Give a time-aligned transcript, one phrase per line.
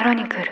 [0.00, 0.44] クロニクル。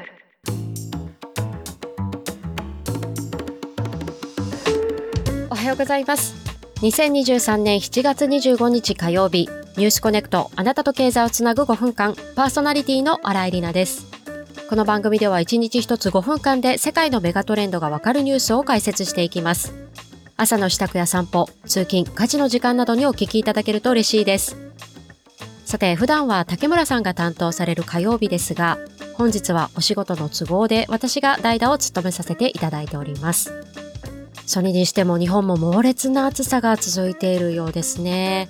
[5.49, 6.35] おはようございます。
[6.83, 9.49] 2023年7月25日火曜日
[9.79, 14.07] ニュースコネクトあなたと経済をつなぐ5分間パーソナリティの新井里奈です。
[14.69, 19.73] この番組では1日1つ5分間で世界のメガトレンドがわかるニュースを解説していきます。
[20.37, 24.59] 朝の支度や散歩、通勤、家事の時間などにお聞きいただけると嬉しいです。
[25.65, 28.79] さて普段は竹村さんが担当される火曜日ですが
[29.19, 33.53] 本日はお仕事の都合で私が代打を務めさせていただいております。
[34.47, 38.49] それにしても日本も猛烈な暑さが続いているようですね。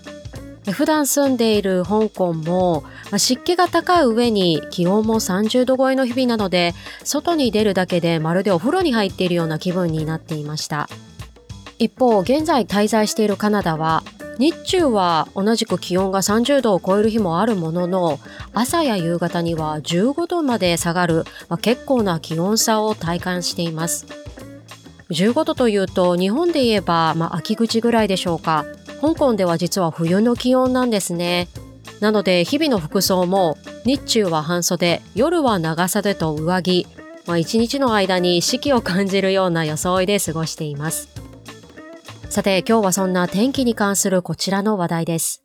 [0.70, 2.84] 普段住んでいる香港も
[3.16, 10.90] 湿気が高い上に気温も30度超えの日々なので外に出るだけでまるでお風呂に入っているような気分になっていました。
[11.78, 14.02] 一方現在滞在しているカナダは
[14.38, 18.20] 日中は同じく気温が30度を超える日もあるものの
[18.54, 24.06] 朝や夕方には15度まで下がる、まあ、結構な気温差を体感しています。
[25.10, 28.64] 15度というと日本で言えば、まあ、秋口ぐらいでしょうか。
[29.00, 31.48] 香港では実は冬の気温なんですね。
[32.00, 36.86] なので日々の服装も日中は半袖夜は長袖と上着、
[37.26, 41.27] まあ、一日の間に四季を感じるような装いで過ごしています。
[42.30, 45.42] さて今日はそんな天気に関するこちらの話題です。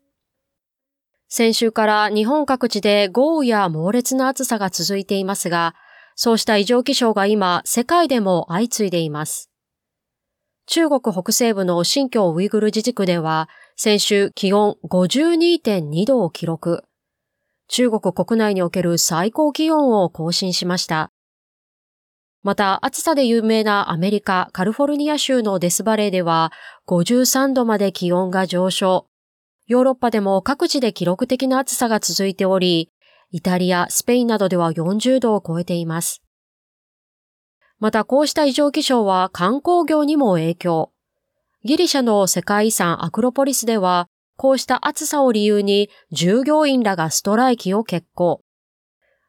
[1.30, 5.76] 先週から日本各地で豪雨や猛烈な暑さが続いていますが、
[6.16, 9.50] そうした異常気象が今世界でも相次いでいます。
[10.66, 16.84] 中国北西部の新疆ウイグル自治区では先週気温52.2度を記録。
[17.70, 21.13] 中国国内における最高気温を更新しました。
[22.44, 26.52] また、暑さで有名なアメリカ・カリフォルニア州のデスバレーでは
[26.88, 29.08] 53度まで気温が上昇。
[29.66, 32.92] ヨーロッパでも各地で記録的な暑さが続いており、
[33.32, 36.22] イタリア、スペインなどでは40度を超えています。
[37.80, 40.92] またこうした異常気象は観光業にも影響。
[41.64, 48.42] ギリシャの世界遺産アクロポリスでは、こうした暑さを理由に従業員らがストライキを決行。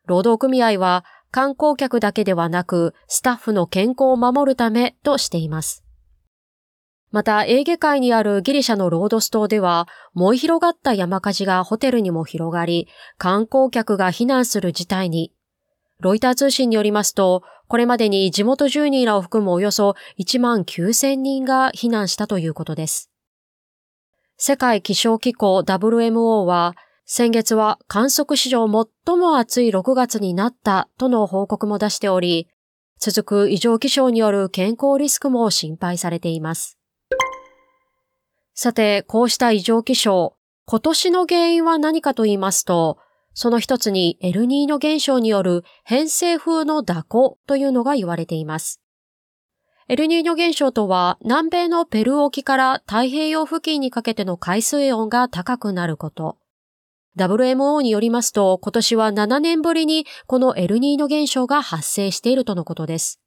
[0.06, 5.82] 労働組合は観光客だけではなく、スタッフの健康を守るためとしています。
[7.10, 12.86] また、エーゲ海にあるギリシャのロードス島では、燃え広がった山火事がホテルにも広がり、
[13.18, 15.32] 観光客が避難する事態に。
[15.98, 23.10] ロイター通信によりますと、これまでに地元住人らを含むおよそ1万9000人が避難したということです。
[24.36, 26.76] 世界気象機構 WMO は、
[27.06, 32.48] 先月は観測史上最も暑い6月になったとの報告も出しており、
[32.98, 36.78] 続く異常気象による健康リスクも心配されています。
[38.54, 42.98] さて、こうした異常気象、今年の原因は何かと言いますと、
[43.34, 48.80] その一つにエルニーノ現象による偏西風の蛇行というのが言われています。
[49.88, 56.38] エルニーニョ現象とは南米のペルー沖から太平洋付近にかけての海水温が高くなること。
[57.16, 63.20] WMO によりますと、今年は7年ぶりにこのエルニーノ現象が発生しているとのことです。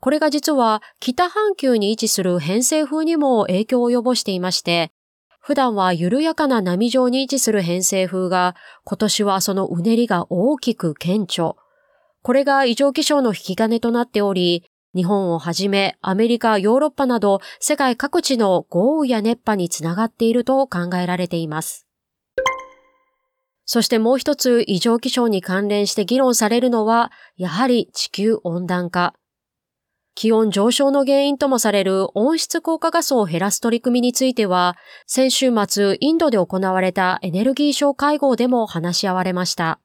[0.00, 4.92] これが実は北半球に位置する偏西風にも影響を及ぼしていまして、
[5.40, 8.54] 普段は緩やかな波状に位置する偏西風が、
[8.84, 11.54] 今年はそのうねりが大きく顕著。
[12.22, 21.87] これが異常気象の引き金となっており、日本をはじめアメリカ、ヨーロッパなど世界各地の豪雨や熱波につながっていると考えられています。
[23.70, 29.12] そしてもう一つ異常気象に関連して議論されるのは、やはり地球温暖化。
[30.14, 39.80] 気温上昇の原因ともされる温室効果ガスを減らす取り組みについては、先週末インドで行われたエネルギー省会合でも話し合われました。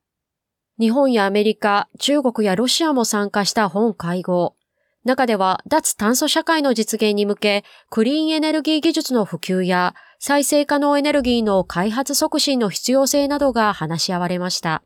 [0.80, 4.56] 日本やアメリカ、中国やロシアも参加した本会合。
[5.04, 9.94] 中では脱炭素社会の実現に向け、クリーンエネルギー技術の普及や
[10.26, 14.82] 再生可能エネルギーの開発促進の必要性などが話し合われました。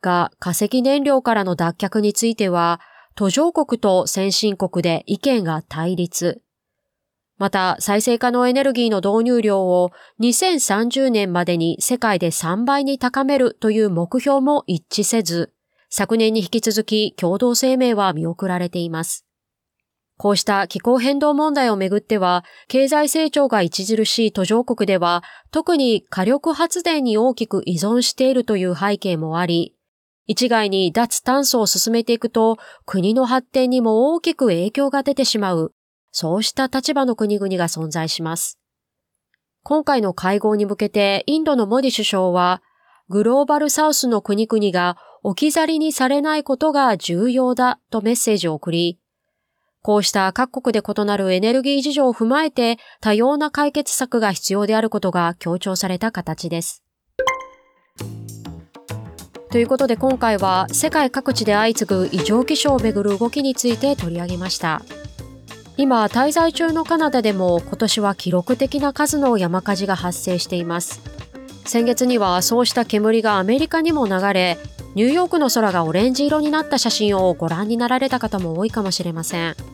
[0.00, 2.80] が、化石燃料からの脱却については、
[3.16, 6.40] 途上国と先進国で意見が対立。
[7.36, 9.90] また、再生可能エネルギーの導入量を
[10.20, 15.52] 2030年までに世界で3倍に高めるという目標も一致せず、
[15.90, 19.26] 昨年に引き続き共同声明は見送られています。
[20.16, 29.74] こうした気候変動問題をめぐっては、経済成長が著しい途上国では、特に火力発電に大きく依存しているという背景もあり、
[30.26, 35.74] 一概に脱炭素を進めていくと、国の発展にも大きく影響が出てしまう、
[36.12, 38.58] そうした立場の国々が存在します。
[39.64, 42.62] 今回の会合に向けてインドのモディ首相は、
[43.08, 49.00] グローバルサウスの国々が置き去りにされないことが重要だとメッセージを送り、
[49.84, 56.82] こうした各国で異なるエネルギー事情を踏まえて多様な解決策が必要であることが強調された形です。
[59.50, 64.80] ということで今回は世界各地で相次ぐ異常気象をめぐる動きについて取り上げました。
[65.76, 71.02] 今、滞在中のカナダでも今年は記録的な数の山火事が発生しています。
[71.66, 74.56] 先月にはそうした煙がアメリカにも流れ、
[74.94, 79.73] ニューヨークの空がオレンジ色になった写真をご覧になられた方も多いかもしれません。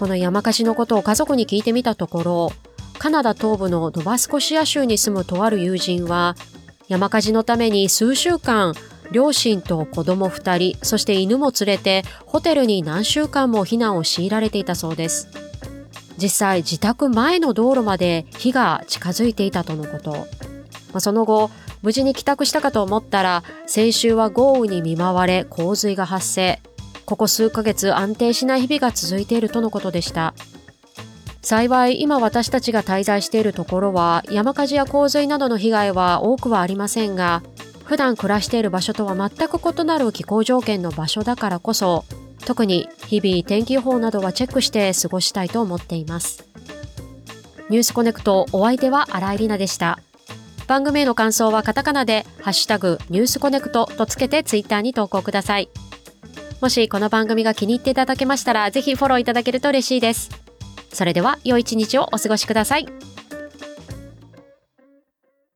[0.00, 2.52] この山火事のことを家族に聞いてみたところ、
[2.98, 6.36] カナダ東部のドバスコシア州に住むとある友人は、
[6.88, 8.74] 山火事のために数週間
[9.12, 15.28] 両親と子供2人、そして犬も連れてホテルに何週間も避難を強いられていたそうです。
[16.16, 20.12] 実際自宅前の道路まで火が近づいていたとのこと。
[20.12, 20.26] ま
[20.94, 21.50] あ、その後、
[21.82, 26.58] 無事に帰宅したかと思ったら、先週は豪雨に見舞われ洪水が発生。
[27.10, 30.32] ここ数ヶ月安定しない日々が続いているとのことでした。
[31.42, 37.42] 幸い今私たちが滞在しているところは山火事や洪水などの被害は多くはありませんが
[37.82, 42.04] 普段暮らしている場所とは全く異なる気候条件の場所だからこそ
[42.46, 46.44] 特に日々天気予報などはチェックして過ごしたいと思っています。
[47.70, 49.98] ニュースコネクトお相手は新井里奈でした。
[50.68, 55.68] 番組への感想はカタカナでハッシュタグニュースコネクトとつけてツイッターに投稿ください。
[56.60, 60.30] もしこの番組が気に入っていただけましたらぜひフォローいただけると嬉しいです
[60.92, 63.09] それでは良い一日をお過ごしください。